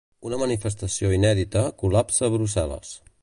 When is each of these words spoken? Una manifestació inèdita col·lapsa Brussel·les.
Una 0.27 0.37
manifestació 0.43 1.11
inèdita 1.17 1.63
col·lapsa 1.83 2.31
Brussel·les. 2.39 2.97